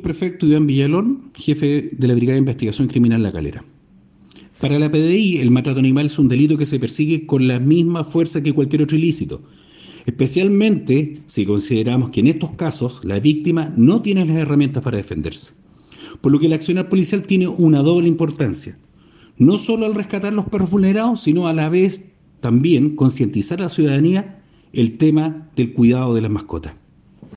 Prefecto 0.00 0.46
Iván 0.46 0.66
Villalón, 0.66 1.30
jefe 1.34 1.90
de 1.92 2.08
la 2.08 2.14
Brigada 2.14 2.34
de 2.34 2.40
Investigación 2.40 2.88
Criminal 2.88 3.22
La 3.22 3.32
Calera. 3.32 3.64
Para 4.60 4.78
la 4.78 4.90
PDI, 4.90 5.38
el 5.38 5.50
maltrato 5.50 5.78
animal 5.78 6.06
es 6.06 6.18
un 6.18 6.28
delito 6.28 6.58
que 6.58 6.66
se 6.66 6.80
persigue 6.80 7.26
con 7.26 7.46
la 7.46 7.60
misma 7.60 8.02
fuerza 8.02 8.42
que 8.42 8.52
cualquier 8.52 8.82
otro 8.82 8.96
ilícito, 8.96 9.40
especialmente 10.06 11.20
si 11.26 11.46
consideramos 11.46 12.10
que 12.10 12.20
en 12.20 12.26
estos 12.26 12.50
casos 12.56 13.04
la 13.04 13.20
víctima 13.20 13.72
no 13.76 14.02
tiene 14.02 14.24
las 14.24 14.36
herramientas 14.36 14.82
para 14.82 14.96
defenderse. 14.96 15.54
Por 16.20 16.32
lo 16.32 16.40
que 16.40 16.46
el 16.46 16.54
accionar 16.54 16.88
policial 16.88 17.22
tiene 17.22 17.46
una 17.46 17.82
doble 17.82 18.08
importancia, 18.08 18.76
no 19.36 19.56
solo 19.58 19.86
al 19.86 19.94
rescatar 19.94 20.32
los 20.32 20.46
perros 20.46 20.70
vulnerados, 20.70 21.20
sino 21.20 21.46
a 21.46 21.52
la 21.52 21.68
vez 21.68 22.04
también 22.40 22.96
concientizar 22.96 23.60
a 23.60 23.64
la 23.64 23.68
ciudadanía 23.68 24.42
el 24.72 24.98
tema 24.98 25.50
del 25.54 25.72
cuidado 25.72 26.14
de 26.14 26.22
las 26.22 26.30
mascotas. 26.30 26.74